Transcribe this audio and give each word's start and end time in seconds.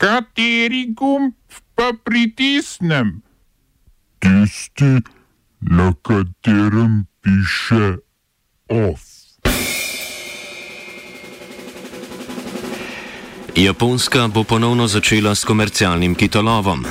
Kateri 0.00 0.94
gumb 0.96 1.34
pa 1.76 1.92
pritisnem? 2.04 3.20
Tisti, 4.18 5.04
na 5.60 5.92
katerem 6.02 7.04
piše 7.20 8.00
OF. 8.68 9.00
Japonska 13.56 14.28
bo 14.28 14.44
ponovno 14.44 14.88
začela 14.88 15.34
s 15.34 15.44
komercialnim 15.44 16.14
kitolovom. 16.14 16.84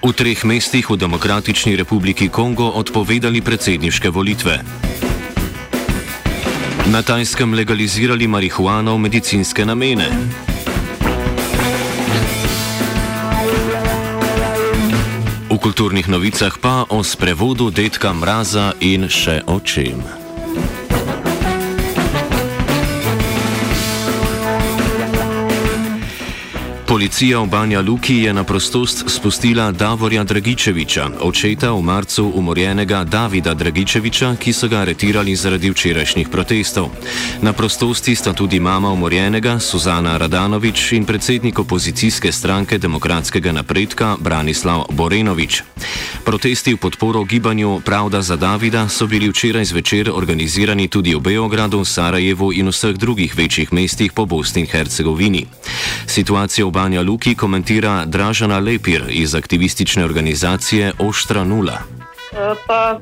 V 0.00 0.12
treh 0.16 0.40
mestih 0.48 0.88
v 0.90 0.96
Demokratični 0.96 1.76
republiki 1.76 2.32
Kongo 2.32 2.64
odpovedali 2.80 3.44
predsedniške 3.44 4.08
volitve. 4.08 4.89
Na 6.90 7.06
Tajskem 7.06 7.54
legalizirali 7.54 8.26
marihuano 8.26 8.98
v 8.98 9.06
medicinske 9.06 9.62
namene. 9.62 10.10
V 15.46 15.54
kulturnih 15.54 16.10
novicah 16.10 16.50
pa 16.58 16.90
o 16.90 17.06
sprevodu 17.06 17.70
detka 17.70 18.10
mraza 18.10 18.74
in 18.82 19.06
še 19.06 19.46
o 19.46 19.62
čem. 19.62 20.19
Policija 26.90 27.38
v 27.38 27.46
Banja 27.46 27.80
Luki 27.80 28.16
je 28.26 28.32
na 28.34 28.42
prostost 28.44 29.04
spustila 29.06 29.70
Davorja 29.70 30.24
Dragičeviča, 30.24 31.22
očeta 31.22 31.70
v 31.70 31.82
marcu 31.82 32.32
umorjenega 32.34 33.04
Davida 33.04 33.54
Dragičeviča, 33.54 34.34
ki 34.34 34.52
so 34.52 34.66
ga 34.68 34.82
aretirali 34.82 35.36
zaradi 35.36 35.70
včerajšnjih 35.70 36.28
protestov. 36.28 36.90
Na 37.46 37.52
prostosti 37.52 38.14
sta 38.14 38.32
tudi 38.32 38.60
mama 38.60 38.90
umorjenega 38.90 39.60
Suzana 39.62 40.16
Radanovič 40.18 40.92
in 40.92 41.06
predsednik 41.06 41.58
opozicijske 41.58 42.32
stranke 42.32 42.78
demokratskega 42.78 43.52
napredka 43.52 44.16
Branislav 44.18 44.90
Borenovič. 44.90 45.62
Protesti 46.24 46.74
v 46.74 46.76
podporo 46.76 47.24
gibanju 47.24 47.80
Pravda 47.84 48.20
za 48.22 48.36
Davida 48.36 48.88
so 48.88 49.06
bili 49.06 49.28
včeraj 49.28 49.64
zvečer 49.64 50.10
organizirani 50.14 50.88
tudi 50.88 51.14
v 51.14 51.20
Beogradu, 51.20 51.84
Sarajevu 51.84 52.52
in 52.52 52.68
vseh 52.68 52.94
drugih 52.94 53.32
večjih 53.36 53.72
mestih 53.72 54.12
po 54.12 54.26
Bosni 54.26 54.62
in 54.62 54.68
Hercegovini. 54.68 55.46
Situacijo 56.06 56.68
v 56.68 56.72
Banja 56.72 57.02
Luki 57.02 57.34
komentira 57.34 58.04
Dražana 58.06 58.58
Lepir 58.58 59.02
iz 59.08 59.34
aktivistične 59.34 60.04
organizacije 60.04 60.92
Oštra 60.98 61.44
Nula. 61.44 61.78
Pa 62.66 63.00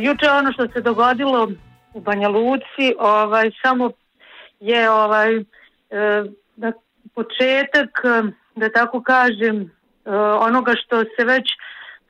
juče 0.00 0.30
ono 0.30 0.52
što 0.52 0.68
se 0.68 0.80
dogodilo 0.80 1.48
u 1.94 2.00
Banja 2.00 2.28
Luci, 2.28 2.94
ovaj, 2.98 3.50
samo 3.62 3.90
je 4.60 4.90
ovaj, 4.90 5.44
da 6.56 6.72
početak, 7.14 7.90
da 8.56 8.68
tako 8.68 9.02
kažem, 9.02 9.70
onoga 10.40 10.72
što 10.84 11.04
se 11.16 11.24
već 11.24 11.44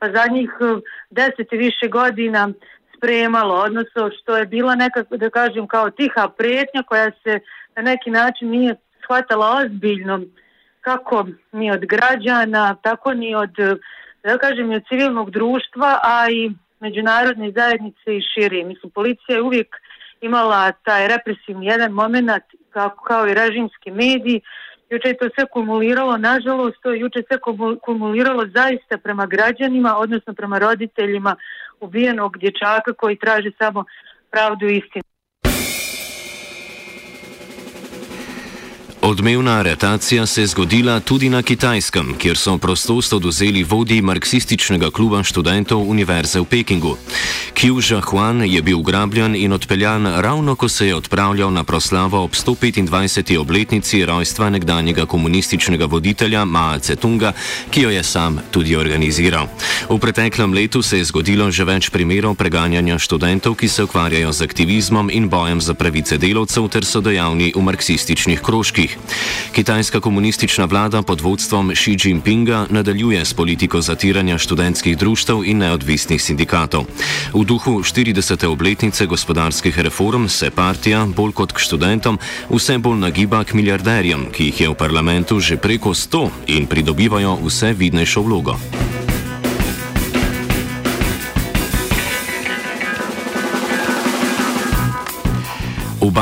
pa 0.01 0.11
zadnjih 0.11 0.49
deset 1.09 1.53
i 1.53 1.57
više 1.57 1.87
godina 1.87 2.49
spremalo, 2.97 3.55
odnosno 3.55 4.09
što 4.21 4.37
je 4.37 4.45
bila 4.45 4.75
neka, 4.75 5.03
da 5.09 5.29
kažem, 5.29 5.67
kao 5.67 5.89
tiha 5.89 6.27
prijetnja 6.37 6.83
koja 6.83 7.11
se 7.23 7.39
na 7.75 7.81
neki 7.81 8.09
način 8.09 8.49
nije 8.49 8.75
shvatala 9.03 9.61
ozbiljno 9.61 10.21
kako 10.81 11.25
ni 11.51 11.71
od 11.71 11.85
građana, 11.85 12.75
tako 12.75 13.13
ni 13.13 13.35
od, 13.35 13.53
da 14.23 14.37
kažem, 14.37 14.71
i 14.71 14.75
od 14.75 14.83
civilnog 14.87 15.31
društva, 15.31 15.99
a 16.03 16.29
i 16.29 16.51
međunarodne 16.79 17.51
zajednice 17.51 18.17
i 18.17 18.21
širi. 18.33 18.63
Mislim, 18.63 18.91
policija 18.91 19.35
je 19.35 19.41
uvijek 19.41 19.75
imala 20.21 20.71
taj 20.71 21.07
represivni 21.07 21.65
jedan 21.65 21.91
moment, 21.91 22.43
kao, 22.69 22.89
kao 22.89 23.27
i 23.27 23.33
režimski 23.33 23.91
mediji. 23.91 24.41
Juče 24.91 25.07
je 25.07 25.17
to 25.17 25.29
sve 25.35 25.45
kumuliralo, 25.45 26.17
nažalost, 26.17 26.77
to 26.83 26.91
je 26.91 26.99
juče 26.99 27.21
sve 27.27 27.37
kumuliralo 27.85 28.43
zaista 28.47 28.97
prema 28.97 29.25
građanima, 29.25 29.97
odnosno 29.97 30.33
prema 30.33 30.59
roditeljima 30.59 31.35
ubijenog 31.79 32.37
dječaka 32.37 32.93
koji 32.93 33.15
traže 33.15 33.51
samo 33.59 33.85
pravdu 34.31 34.65
i 34.67 34.77
istinu. 34.77 35.10
Odmevna 39.11 39.51
aretacija 39.51 40.25
se 40.25 40.41
je 40.41 40.47
zgodila 40.47 40.99
tudi 40.99 41.29
na 41.29 41.41
Kitajskem, 41.41 42.13
kjer 42.17 42.37
so 42.37 42.57
prostost 42.57 43.13
oduzeli 43.13 43.63
vodji 43.63 44.01
marksističnega 44.01 44.91
kluba 44.91 45.23
študentov 45.23 45.83
Univerze 45.89 46.39
v 46.39 46.45
Pekingu. 46.45 46.95
Qiu 47.53 47.81
Zhahuan 47.81 48.45
je 48.45 48.61
bil 48.61 48.79
ugrabljen 48.79 49.35
in 49.35 49.53
odpeljan 49.53 50.07
ravno, 50.07 50.55
ko 50.55 50.69
se 50.69 50.87
je 50.87 50.95
odpravljal 50.95 51.51
na 51.53 51.63
proslavo 51.63 52.23
ob 52.23 52.31
125. 52.31 53.37
obletnici 53.37 54.05
rojstva 54.05 54.49
nekdanjega 54.49 55.05
komunističnega 55.05 55.85
voditelja 55.85 56.45
Mao 56.45 56.79
Tse-tunga, 56.79 57.33
ki 57.71 57.81
jo 57.81 57.89
je 57.89 58.03
sam 58.03 58.39
tudi 58.51 58.75
organiziral. 58.75 59.47
V 59.89 59.99
preteklem 59.99 60.53
letu 60.53 60.81
se 60.81 60.97
je 60.97 61.05
zgodilo 61.05 61.51
že 61.51 61.63
več 61.63 61.89
primerov 61.89 62.35
preganjanja 62.35 62.99
študentov, 62.99 63.55
ki 63.55 63.67
se 63.67 63.83
ukvarjajo 63.83 64.31
z 64.31 64.41
aktivizmom 64.41 65.09
in 65.11 65.29
bojem 65.29 65.61
za 65.61 65.73
pravice 65.73 66.17
delavcev 66.17 66.67
ter 66.67 66.85
so 66.85 67.01
dejavni 67.01 67.51
v 67.55 67.61
marksističnih 67.61 68.39
krožkih. 68.41 69.00
Kitajska 69.51 69.99
komunistična 69.99 70.65
vlada 70.65 71.01
pod 71.01 71.21
vodstvom 71.21 71.71
Xi 71.75 71.97
Jinpinga 72.03 72.65
nadaljuje 72.69 73.25
s 73.25 73.33
politiko 73.33 73.81
zatiranja 73.81 74.37
študentskih 74.37 74.97
društev 74.97 75.43
in 75.45 75.57
neodvisnih 75.57 76.21
sindikatov. 76.21 76.85
V 77.33 77.43
duhu 77.45 77.83
40. 77.83 78.45
obletnice 78.45 79.05
gospodarskih 79.05 79.79
reform 79.79 80.27
se 80.27 80.49
partija, 80.49 81.05
bolj 81.05 81.31
kot 81.31 81.51
k 81.51 81.59
študentom, 81.59 82.19
vse 82.49 82.77
bolj 82.77 82.99
nagiba 82.99 83.43
k 83.43 83.53
milijarderjem, 83.53 84.31
ki 84.31 84.45
jih 84.45 84.61
je 84.61 84.69
v 84.69 84.75
parlamentu 84.75 85.39
že 85.39 85.57
preko 85.57 85.89
100 85.89 86.29
in 86.47 86.65
pridobivajo 86.65 87.37
vse 87.43 87.73
vidnejšo 87.73 88.21
vlogo. 88.21 88.57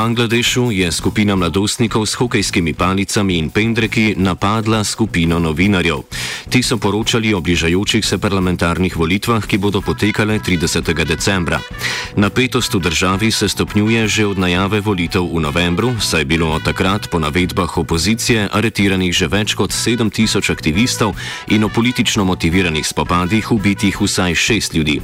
Bangladešu 0.00 0.72
je 0.72 0.88
skupina 0.92 1.36
mladostnikov 1.36 2.08
s 2.08 2.16
hokejskimi 2.16 2.72
palicami 2.72 3.36
in 3.36 3.50
pendreki 3.52 4.14
napadla 4.16 4.80
skupino 4.84 5.36
novinarjev. 5.38 6.00
Ti 6.50 6.62
so 6.66 6.82
poročali 6.82 7.30
o 7.34 7.40
bližajočih 7.40 8.02
se 8.06 8.18
parlamentarnih 8.18 8.96
volitvah, 8.96 9.46
ki 9.46 9.58
bodo 9.58 9.78
potekale 9.80 10.42
30. 10.42 10.82
decembra. 11.06 11.60
Napetost 12.16 12.74
v 12.74 12.80
državi 12.80 13.30
se 13.30 13.48
stopnjuje 13.48 14.08
že 14.08 14.26
od 14.26 14.38
najave 14.38 14.80
volitev 14.82 15.22
v 15.22 15.46
novembru, 15.46 15.94
saj 16.02 16.20
je 16.20 16.24
bilo 16.24 16.50
od 16.50 16.66
takrat 16.66 17.06
po 17.06 17.22
navedbah 17.22 17.70
opozicije 17.78 18.48
aretiranih 18.50 19.14
že 19.14 19.30
več 19.30 19.54
kot 19.54 19.70
7000 19.70 20.50
aktivistov 20.50 21.14
in 21.54 21.62
o 21.64 21.68
politično 21.70 22.26
motiviranih 22.26 22.82
spopadih 22.82 23.52
ubitih 23.52 23.94
vsaj 24.00 24.34
šest 24.34 24.74
ljudi. 24.74 24.98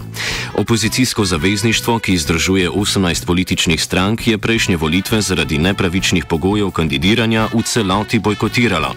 Opozicijsko 0.58 1.24
zavezništvo, 1.24 1.98
ki 1.98 2.18
združuje 2.18 2.70
18 2.70 3.22
političnih 3.22 3.78
strank, 3.82 4.26
je 4.26 4.38
prejšnje 4.38 4.76
volitve 4.76 5.22
zaradi 5.22 5.62
nepravičnih 5.62 6.26
pogojev 6.26 6.74
kandidiranja 6.74 7.54
v 7.54 7.62
celoti 7.62 8.18
bojkotirala. 8.18 8.94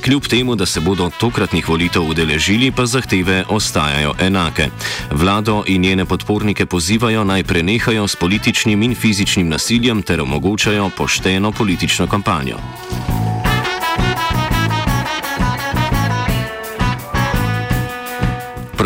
Kljub 0.00 0.24
temu, 0.24 0.56
da 0.56 0.66
se 0.66 0.80
bodo 0.80 1.10
tokratnih 1.20 1.68
volitev 1.68 1.89
udeležili, 1.98 2.70
pa 2.70 2.86
zahteve 2.86 3.44
ostajajo 3.48 4.14
enake. 4.20 4.68
Vlado 5.10 5.64
in 5.66 5.82
njene 5.82 6.04
podpornike 6.04 6.66
pozivajo 6.66 7.24
naj 7.24 7.44
prenehajo 7.44 8.08
s 8.08 8.16
političnim 8.16 8.82
in 8.82 8.94
fizičnim 8.94 9.48
nasiljem 9.48 10.02
ter 10.02 10.20
omogočajo 10.20 10.90
pošteno 10.96 11.52
politično 11.52 12.06
kampanjo. 12.06 12.56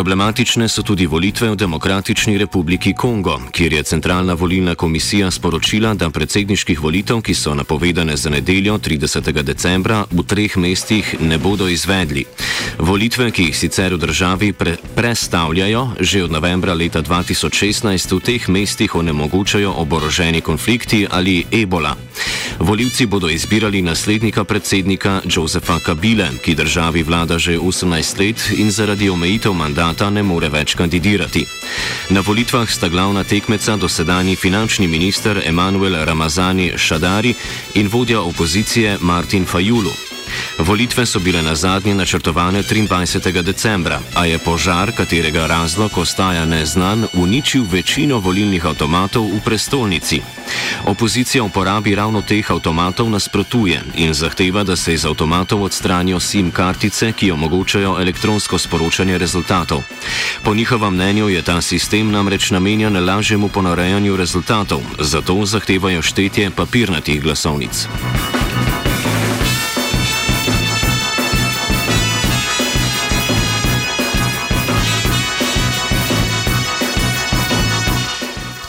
Problematične 0.04 0.68
so 0.68 0.82
tudi 0.84 1.06
volitve 1.08 1.48
v 1.50 1.56
Demokratični 1.56 2.36
republiki 2.38 2.92
Kongo, 2.92 3.40
kjer 3.48 3.72
je 3.72 3.82
Centralna 3.82 4.34
volilna 4.34 4.74
komisija 4.74 5.30
sporočila, 5.30 5.94
da 5.94 6.10
predsedniških 6.10 6.80
volitev, 6.80 7.22
ki 7.24 7.34
so 7.34 7.54
napovedane 7.54 8.16
za 8.16 8.30
nedeljo 8.30 8.76
30. 8.78 9.32
decembra, 9.42 10.04
v 10.10 10.22
treh 10.28 10.56
mestih 10.60 11.16
ne 11.20 11.38
bodo 11.38 11.68
izvedli. 11.68 12.26
Volitve, 12.78 13.30
ki 13.30 13.48
jih 13.48 13.56
sicer 13.56 13.94
v 13.94 13.98
državi 14.04 14.52
pre 14.52 14.76
prestavljajo, 14.94 15.96
že 16.00 16.24
od 16.24 16.36
novembra 16.36 16.74
leta 16.74 17.00
2016 17.00 18.12
v 18.12 18.20
teh 18.20 18.48
mestih 18.48 18.94
onemogočajo 18.94 19.72
oboroženi 19.72 20.44
konflikti 20.44 21.06
ali 21.10 21.46
ebola. 21.48 21.96
Volivci 22.58 23.06
bodo 23.06 23.28
izbirali 23.28 23.82
naslednika 23.82 24.44
predsednika 24.44 25.20
Josefa 25.24 25.80
Kabile, 25.80 26.28
ki 26.44 26.54
državi 26.54 27.02
vlada 27.02 27.38
že 27.38 27.58
18 27.58 28.20
let 28.20 28.60
in 28.60 28.70
zaradi 28.70 29.10
omejitev 29.10 29.52
mandata 29.52 29.93
kandidata 29.94 30.10
ne 30.10 30.22
more 30.22 30.48
več 30.48 30.74
kandidirati. 30.74 31.46
Na 32.10 32.20
volitvah 32.20 32.68
sta 32.68 32.88
glavna 32.88 33.24
tekmeca 33.24 33.76
dosedani 33.76 34.36
finančni 34.36 34.88
minister 34.88 35.40
Emanuel 35.44 36.04
Ramazani 36.04 36.72
Šadari 36.76 37.34
in 37.74 37.88
vodja 37.88 38.20
opozicije 38.20 38.98
Martin 39.00 39.46
Fajulu. 39.46 40.13
Volitve 40.58 41.06
so 41.06 41.18
bile 41.18 41.42
na 41.42 41.54
zadnje 41.54 41.94
načrtovane 41.94 42.62
23. 42.62 43.42
decembra, 43.42 44.00
a 44.14 44.24
je 44.24 44.38
požar, 44.38 44.92
katerega 44.92 45.46
razlog 45.46 45.98
ostaja 45.98 46.44
neznan, 46.44 47.06
uničil 47.12 47.64
večino 47.70 48.18
volilnih 48.18 48.66
avtomatov 48.66 49.24
v 49.24 49.40
prestolnici. 49.44 50.20
Opozicija 50.84 51.42
uporabi 51.42 51.94
ravno 51.94 52.22
teh 52.22 52.50
avtomatov 52.50 53.10
nasprotuje 53.10 53.82
in 53.94 54.14
zahteva, 54.14 54.64
da 54.64 54.76
se 54.76 54.94
iz 54.94 55.04
avtomatov 55.06 55.62
odstranijo 55.62 56.20
SIM 56.20 56.50
kartice, 56.50 57.12
ki 57.12 57.30
omogočajo 57.30 57.96
elektronsko 58.00 58.58
sporočanje 58.58 59.18
rezultatov. 59.18 59.82
Po 60.42 60.54
njihovem 60.54 60.94
mnenju 60.94 61.28
je 61.28 61.42
ta 61.42 61.60
sistem 61.60 62.10
namreč 62.10 62.50
namenjen 62.50 63.04
lažjemu 63.04 63.48
ponarejanju 63.48 64.16
rezultatov, 64.16 64.80
zato 64.98 65.44
zahtevajo 65.44 66.02
štetje 66.02 66.50
papirnatih 66.50 67.22
glasovnic. 67.22 67.86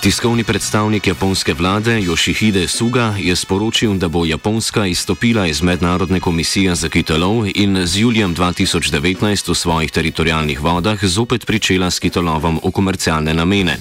Tiskovni 0.06 0.44
predstavnik 0.44 1.08
japonske 1.08 1.54
vlade 1.54 1.98
Yoshihide 1.98 2.68
Suga 2.68 3.16
je 3.18 3.36
sporočil, 3.36 3.98
da 3.98 4.08
bo 4.08 4.26
Japonska 4.26 4.86
izstopila 4.86 5.48
iz 5.48 5.62
Mednarodne 5.62 6.20
komisije 6.20 6.76
za 6.76 6.90
kitolov 6.90 7.48
in 7.56 7.88
z 7.88 8.00
julijem 8.00 8.36
2019 8.36 9.50
v 9.50 9.56
svojih 9.56 9.92
teritorijalnih 9.92 10.62
vodah 10.62 11.06
zopet 11.06 11.46
pričela 11.46 11.92
s 11.92 12.00
kitolovom 12.00 12.60
v 12.64 12.72
komercialne 12.72 13.34
namene. 13.34 13.78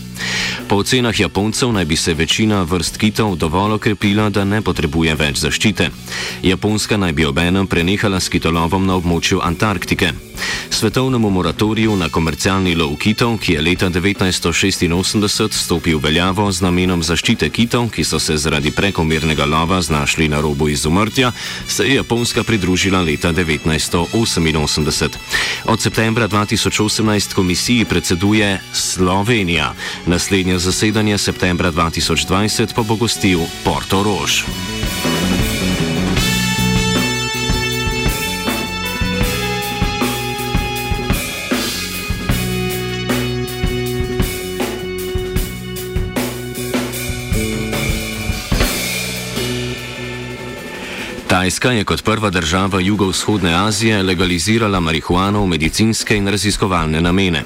Po 0.68 0.76
ocenah 0.76 1.20
Japoncev 1.20 1.72
naj 1.72 1.84
bi 1.84 1.96
se 1.96 2.14
večina 2.14 2.62
vrst 2.62 2.96
kitov 2.96 3.36
dovolj 3.36 3.72
okrepila, 3.72 4.30
da 4.30 4.44
ne 4.44 4.62
potrebuje 4.62 5.14
več 5.14 5.44
zaščite. 5.44 5.90
Japonska 6.42 6.96
naj 6.96 7.12
bi 7.12 7.24
obenem 7.24 7.66
prenehala 7.66 8.20
s 8.20 8.28
kitolovom 8.28 8.86
na 8.86 8.96
območju 8.96 9.44
Antarktike. 9.44 10.12
Svetovnemu 10.74 11.30
moratoriju 11.30 11.96
na 11.96 12.08
komercialni 12.10 12.74
lov 12.74 12.96
kitov, 12.98 13.38
ki 13.38 13.52
je 13.52 13.62
leta 13.62 13.86
1986 13.94 15.54
stopil 15.54 15.98
v 15.98 16.02
veljavo 16.02 16.50
z 16.50 16.66
namenom 16.66 16.98
zaščite 16.98 17.46
kitov, 17.54 17.94
ki 17.94 18.02
so 18.02 18.18
se 18.18 18.34
zaradi 18.34 18.74
prekomernega 18.74 19.46
lova 19.46 19.78
znašli 19.78 20.26
na 20.28 20.42
robu 20.42 20.66
izumrtja, 20.68 21.30
se 21.68 21.86
je 21.86 21.94
Japonska 21.94 22.42
pridružila 22.42 23.06
leta 23.06 23.30
1988. 23.30 25.08
Od 25.70 25.80
septembra 25.80 26.28
2018 26.28 27.34
komisiji 27.34 27.84
predseduje 27.84 28.58
Slovenija. 28.72 29.74
Naslednje 30.06 30.58
zasedanje 30.58 31.18
septembra 31.18 31.70
2020 31.70 32.74
pa 32.74 32.82
bo 32.82 32.96
gostil 32.98 33.46
Porto 33.62 34.02
Rož. 34.02 34.42
Tajska 51.44 51.70
je 51.70 51.84
kot 51.84 52.02
prva 52.04 52.30
država 52.30 52.80
jugovzhodne 52.80 53.54
Azije 53.54 54.02
legalizirala 54.02 54.80
marihuano 54.80 55.42
v 55.42 55.46
medicinske 55.46 56.16
in 56.16 56.28
raziskovalne 56.28 57.00
namene. 57.00 57.42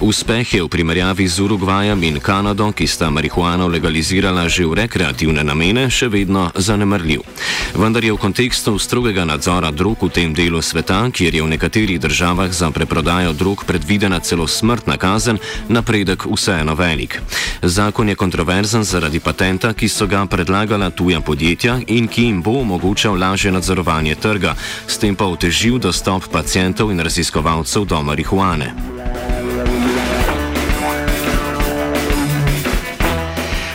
Uspeh 0.00 0.54
je 0.54 0.62
v 0.62 0.68
primerjavi 0.68 1.28
z 1.28 1.40
Urugvajem 1.42 2.02
in 2.02 2.20
Kanado, 2.20 2.72
ki 2.72 2.86
sta 2.86 3.10
marihuano 3.10 3.66
legalizirala 3.68 4.48
že 4.48 4.66
v 4.66 4.74
rekreativne 4.74 5.42
namene, 5.42 5.90
še 5.90 6.08
vedno 6.08 6.52
zanemrljiv. 6.54 7.26
Vendar 7.74 8.04
je 8.04 8.12
v 8.12 8.22
kontekstu 8.22 8.78
strogega 8.78 9.24
nadzora 9.24 9.70
drog 9.70 9.98
v 10.02 10.10
tem 10.10 10.34
delu 10.34 10.62
sveta, 10.62 11.10
kjer 11.10 11.34
je 11.34 11.42
v 11.42 11.50
nekaterih 11.50 12.00
državah 12.00 12.52
za 12.52 12.70
preprodajo 12.70 13.32
drog 13.32 13.64
predvidena 13.66 14.20
celo 14.20 14.46
smrtna 14.46 14.96
kazen, 14.96 15.38
napredek 15.68 16.22
vseeno 16.30 16.74
velik. 16.74 17.18
Zakon 17.62 18.08
je 18.08 18.14
kontroverzen 18.14 18.84
zaradi 18.84 19.18
patenta, 19.18 19.74
ki 19.74 19.88
so 19.88 20.06
ga 20.06 20.22
predlagala 20.26 20.90
tuja 20.90 21.20
podjetja 21.20 21.80
in 21.86 22.06
ki 22.06 22.30
jim 22.30 22.42
bo 22.42 22.60
omogočal 22.62 23.18
lažje 23.18 23.39
lažje 23.40 23.52
nadzorovanje 23.52 24.14
trga, 24.14 24.54
s 24.86 24.98
tem 25.00 25.16
pa 25.16 25.24
otežil 25.24 25.78
dostop 25.80 26.28
pacijentov 26.28 26.92
in 26.92 27.00
raziskovalcev 27.00 27.88
do 27.88 28.02
marihuane. 28.02 28.68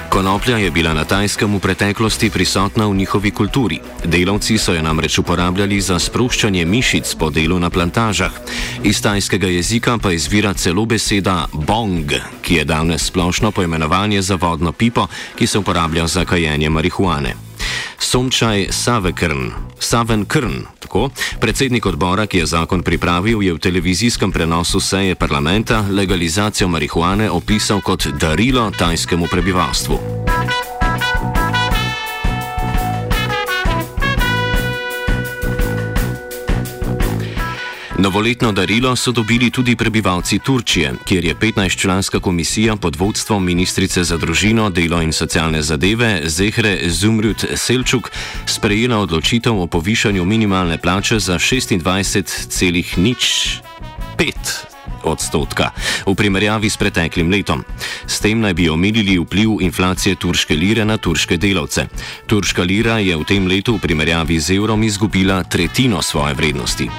Konoplja 0.10 0.58
je 0.58 0.72
bila 0.72 0.94
na 0.94 1.02
tajskem 1.04 1.50
v 1.50 1.60
preteklosti 1.60 2.30
prisotna 2.30 2.86
v 2.86 2.94
njihovi 2.96 3.32
kulturi. 3.32 3.80
Delavci 4.06 4.58
so 4.58 4.74
jo 4.74 4.82
namreč 4.86 5.18
uporabljali 5.18 5.82
za 5.82 6.00
sproščanje 6.00 6.66
mišic 6.66 7.16
po 7.18 7.30
delu 7.34 7.60
na 7.60 7.70
plantažah. 7.70 8.32
Iz 8.84 9.02
tajskega 9.02 9.48
jezika 9.48 9.98
pa 9.98 10.14
izvira 10.14 10.54
celo 10.54 10.86
beseda 10.86 11.48
bong, 11.54 12.14
ki 12.42 12.62
je 12.62 12.64
danes 12.64 13.10
splošno 13.10 13.52
poimenovanje 13.52 14.22
za 14.22 14.38
vodno 14.38 14.72
pipo, 14.72 15.08
ki 15.36 15.48
se 15.48 15.58
uporablja 15.58 16.08
za 16.08 16.26
kajenje 16.26 16.70
marihuane. 16.70 17.55
Sončaj 18.00 18.68
Savekrn, 18.72 19.52
Saven 19.80 20.26
Krn, 20.26 20.66
tako, 20.80 21.10
predsednik 21.40 21.86
odbora, 21.86 22.28
ki 22.28 22.38
je 22.38 22.46
zakon 22.46 22.84
pripravil, 22.84 23.44
je 23.44 23.54
v 23.54 23.60
televizijskem 23.60 24.32
prenosu 24.32 24.80
seje 24.80 25.16
parlamenta 25.16 25.84
legalizacijo 25.90 26.68
marihuane 26.68 27.30
opisal 27.30 27.82
kot 27.82 28.08
darilo 28.08 28.72
tajskemu 28.72 29.28
prebivalstvu. 29.32 30.25
Novoletno 37.98 38.52
darilo 38.52 38.96
so 38.96 39.12
dobili 39.12 39.50
tudi 39.50 39.76
prebivalci 39.76 40.40
Turčije, 40.40 40.94
kjer 41.06 41.26
je 41.26 41.36
15-članska 41.36 42.20
komisija 42.20 42.76
pod 42.76 42.96
vodstvom 42.96 43.46
ministrice 43.46 44.04
za 44.04 44.18
družino, 44.18 44.70
delo 44.70 45.02
in 45.02 45.14
socialne 45.14 45.62
zadeve 45.62 46.22
Zehre 46.26 46.90
Zumrut 46.90 47.46
Selčuk 47.56 48.12
sprejela 48.46 48.98
odločitev 48.98 49.62
o 49.62 49.68
povišanju 49.68 50.26
minimalne 50.26 50.78
plače 50.78 51.20
za 51.20 51.40
26,05 51.40 54.34
odstotka 55.04 55.72
v 56.06 56.16
primerjavi 56.16 56.70
s 56.70 56.78
preteklim 56.78 57.32
letom. 57.32 57.64
S 58.08 58.20
tem 58.20 58.42
naj 58.42 58.54
bi 58.54 58.70
omilili 58.70 59.20
vpliv 59.20 59.50
inflacije 59.62 60.16
turške 60.16 60.56
lire 60.56 60.86
na 60.86 60.98
turške 60.98 61.38
delavce. 61.38 61.88
Turška 62.28 62.64
lira 62.64 63.00
je 63.00 63.16
v 63.16 63.24
tem 63.24 63.48
letu 63.48 63.78
v 63.78 63.80
primerjavi 63.80 64.40
z 64.40 64.58
evrom 64.58 64.84
izgubila 64.84 65.44
tretjino 65.44 66.02
svoje 66.02 66.34
vrednosti. 66.34 66.90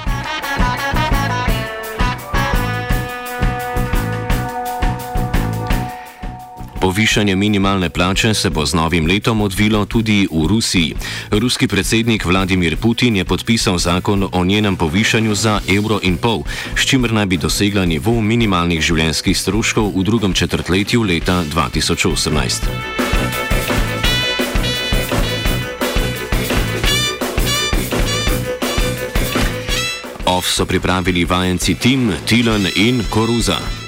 Povišanje 6.87 7.35
minimalne 7.35 7.89
plače 7.89 8.33
se 8.33 8.49
bo 8.49 8.65
z 8.65 8.73
novim 8.73 9.07
letom 9.07 9.41
odvilo 9.41 9.85
tudi 9.85 10.23
v 10.31 10.47
Rusiji. 10.47 10.95
Ruski 11.31 11.67
predsednik 11.67 12.25
Vladimir 12.25 12.77
Putin 12.77 13.15
je 13.15 13.25
podpisal 13.25 13.77
zakon 13.77 14.29
o 14.31 14.45
njenem 14.45 14.75
povišanju 14.75 15.35
za 15.35 15.59
evro 15.67 15.99
in 16.03 16.17
pol, 16.17 16.43
s 16.75 16.87
čimer 16.87 17.11
naj 17.13 17.25
bi 17.25 17.37
dosegla 17.37 17.85
nivo 17.85 18.21
minimalnih 18.21 18.79
življenjskih 18.81 19.35
stroškov 19.37 19.91
v 19.99 20.03
drugem 20.03 20.33
četrtletju 20.33 21.03
leta 21.03 21.43
2018. 21.51 22.71
OF 30.25 30.45
so 30.47 30.65
pripravili 30.65 31.25
vajenci 31.25 31.75
Tim, 31.75 32.13
Tilan 32.25 32.63
in 32.75 33.03
Koruza. 33.09 33.86